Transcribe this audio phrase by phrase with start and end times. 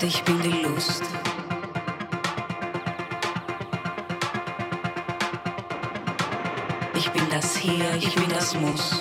[0.00, 1.02] Gott, ich bin die Lust.
[6.94, 8.99] Ich bin das Hier, ich bin das Muss.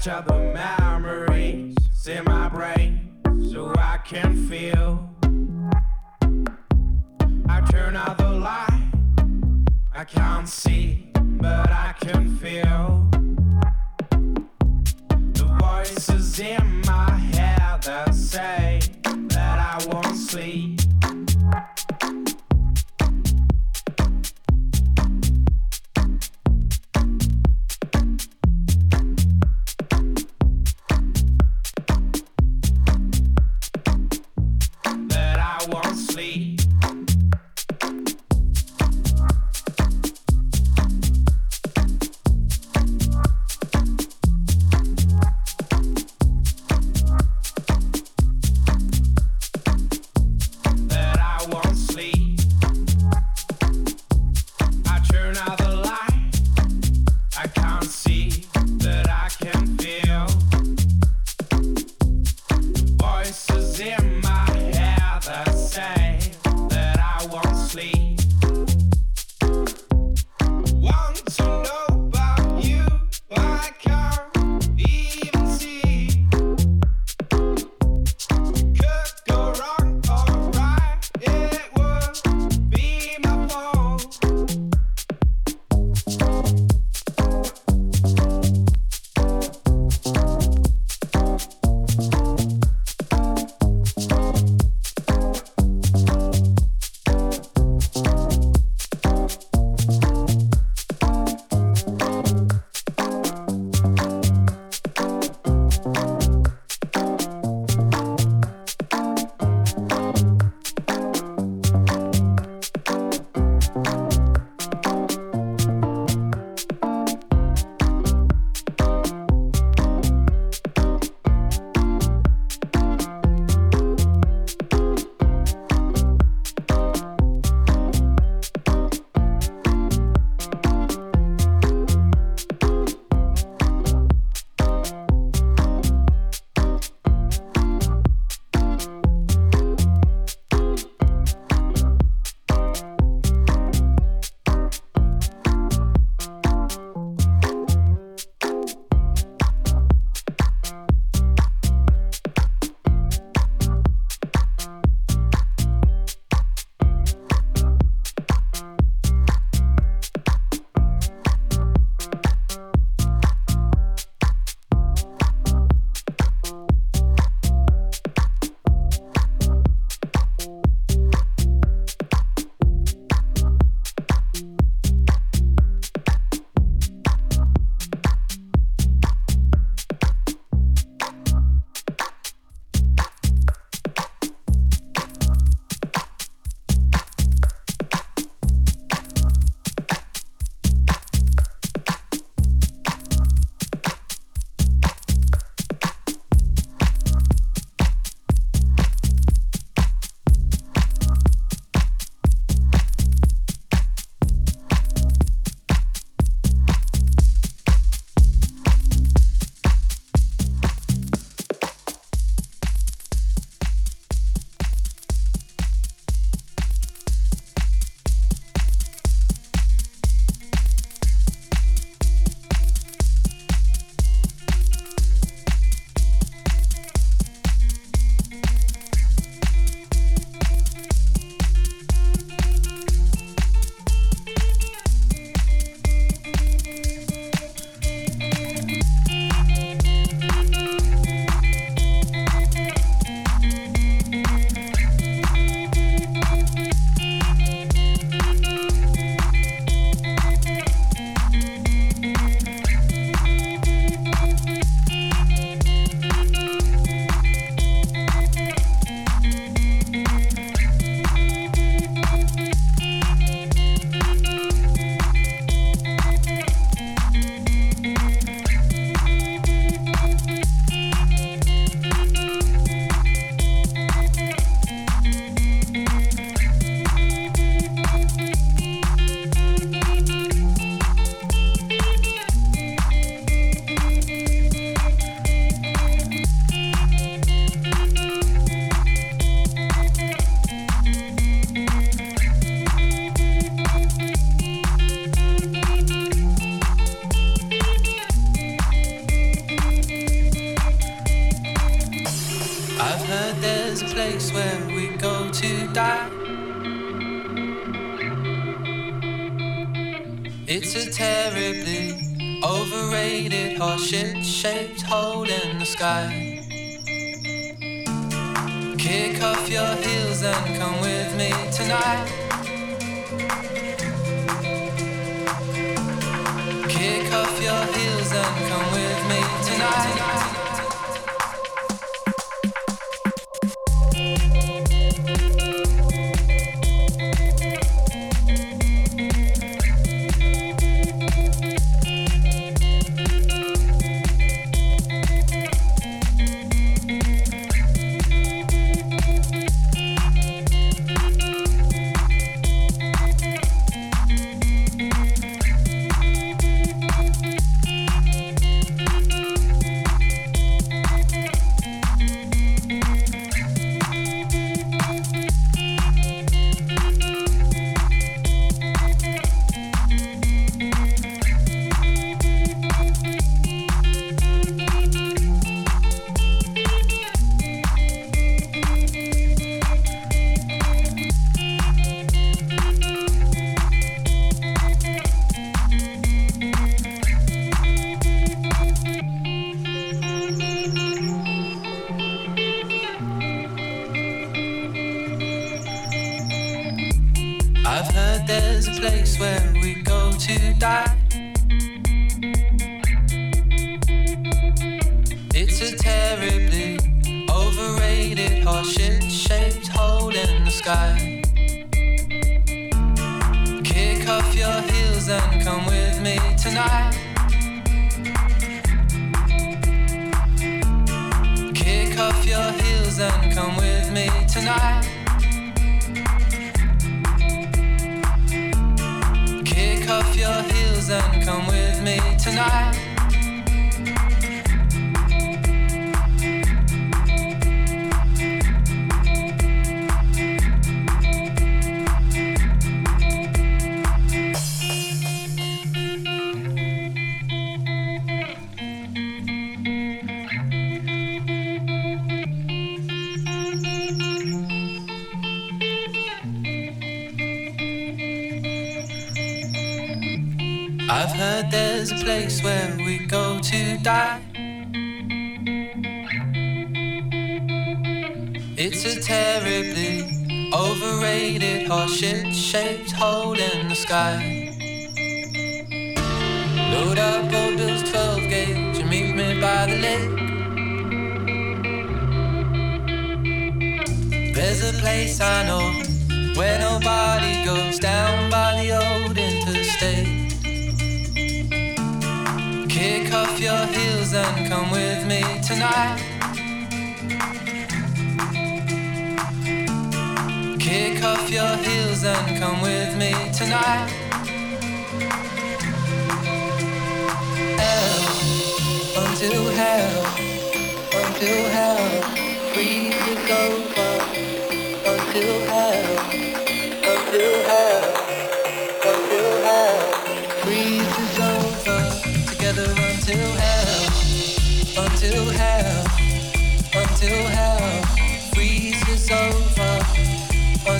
[0.00, 3.20] match up the memories in my brain
[3.50, 5.10] so I can feel.
[7.46, 8.92] I turn out the light,
[9.92, 13.10] I can't see, but I can feel.
[15.34, 20.79] The voices in my head that say that I won't sleep.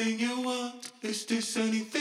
[0.00, 0.92] Anything you want?
[1.02, 1.99] Is this anything